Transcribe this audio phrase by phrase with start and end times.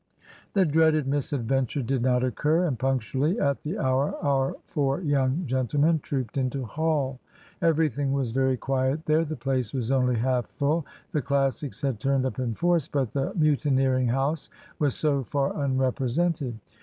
[0.53, 5.99] The dreaded misadventure did not occur; and punctually at the hour our four young gentlemen
[5.99, 7.19] trooped into Hall.
[7.61, 9.23] Everything was very quiet there.
[9.23, 10.87] The place was only half full.
[11.11, 16.57] The Classics had turned up in force, but the mutineering house was so far unrepresented.